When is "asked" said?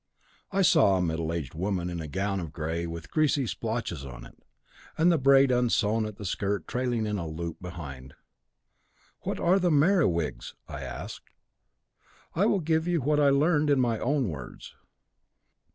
10.81-11.29